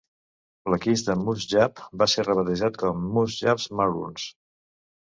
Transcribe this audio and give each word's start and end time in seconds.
L'equip 0.73 1.03
de 1.09 1.17
Moose 1.25 1.45
Jaw 1.53 1.85
va 2.03 2.09
ser 2.15 2.27
rebatejat 2.27 2.83
com 2.87 2.97
a 3.07 3.13
Moose 3.15 3.39
Jaw 3.45 3.71
Maroons. 3.83 4.29